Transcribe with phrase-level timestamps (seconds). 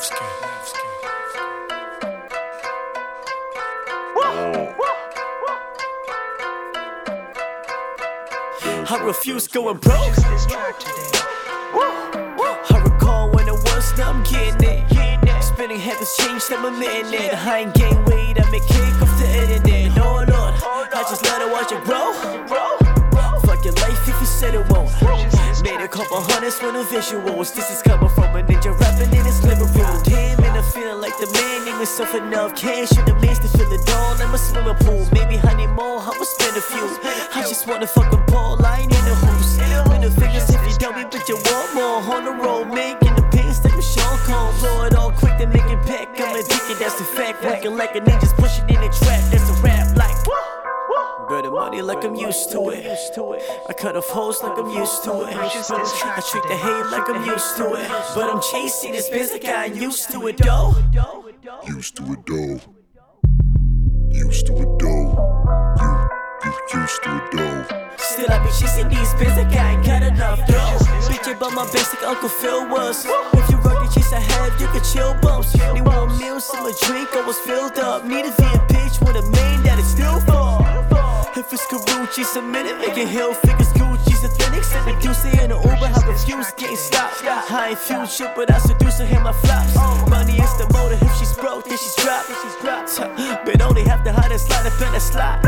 [0.00, 0.24] Nevsky.
[0.40, 0.80] Nevsky.
[8.88, 9.94] I refuse going broke.
[12.70, 15.44] I recall when it was, now I'm getting it.
[15.44, 17.34] Spending habits changed, I'm admitting it.
[17.34, 19.90] I ain't gain weight, I make cake off the internet.
[19.98, 22.14] Hold no, on, I just let it watch it grow.
[23.42, 24.90] Fuck your life if you said it won't.
[25.62, 27.54] Made a couple hundreds for the visuals.
[27.54, 28.89] This is coming from a ninja rapper
[31.90, 34.14] myself enough cash in the to fill it all.
[34.22, 35.98] I'm a swimming pool, maybe honey more.
[35.98, 36.86] I'ma spend a few.
[37.34, 39.58] I just wanna fucking ball, I ain't in the hoops.
[39.58, 41.98] Middle fingers if you don't me, but you want more.
[42.14, 44.60] On the road, making the pains like a Sean Combs.
[44.60, 46.08] Blow it all quick, then make it back.
[46.20, 47.42] I'm addicted, that's the fact.
[47.42, 50.14] Working like a ninja's pushing in the trap, that's a rap like.
[51.28, 52.86] Better money like I'm used to it.
[53.68, 55.36] I cut off hoes like I'm used to it.
[55.36, 57.88] I treat the hate like I'm used to it.
[58.14, 61.29] But I'm chasing this biz like I ain't used to it though.
[61.66, 62.60] Used to it though.
[64.10, 65.12] Used to it though.
[65.80, 66.08] You,
[66.44, 67.96] you used to it though.
[67.98, 70.78] Still I be chasing these biz like I ain't got enough dough.
[71.08, 73.04] Bitch about my basic Uncle Phil was.
[73.04, 75.54] If you work the chase I have, you can chill bumps.
[75.74, 78.04] Need more meals, in my drink, I was filled up.
[78.06, 80.64] Need a van bitch with a main that is still full.
[81.36, 84.64] If it's Karuchi's a minute, making hill figures Gucci's authentic.
[84.64, 87.12] Send a deuce in an Uber, I refuse, can't stop.
[87.22, 89.74] I ain't future, but I seduce her, hit my flops.
[90.08, 91.29] Money is the motive, if she's
[91.80, 92.96] she's dropped.
[93.44, 95.44] But only have the hottest slide up in the slot.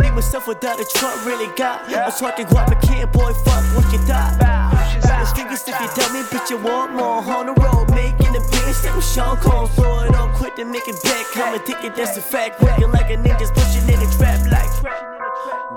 [0.00, 1.88] Need myself without a trunk, really got.
[1.88, 4.38] I'm talking guap, I can't, boy, fuck what you thought.
[4.38, 7.22] Baddest fingers if you tell me, bitch, you want more.
[7.22, 9.74] On the road, making the bitch, that was Sean Combs.
[9.74, 11.26] Throw it on quick to make it back.
[11.36, 12.60] I'm addicted, that's a fact.
[12.60, 15.11] Working like a ninja's pushing in the trap like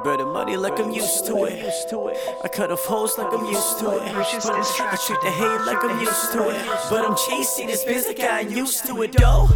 [0.06, 1.66] bread and money like I'm used to it.
[2.44, 4.03] I cut off hoes like I'm used to it.
[4.03, 6.63] I treat the hate like I'm used to it.
[6.91, 9.50] But I'm chasing this biz like I'm used to it, though.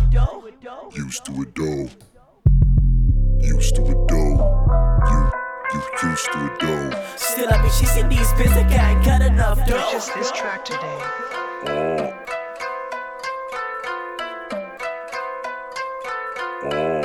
[0.96, 1.88] Used to it, though.
[3.46, 4.35] Used to it, though.
[5.12, 5.19] You,
[5.74, 7.03] you used to it, though.
[7.16, 9.91] Still, I be chasing these biz like I ain't got enough, though.
[9.91, 11.00] Just this track today.
[11.68, 12.13] Oh.
[16.72, 16.99] Oh.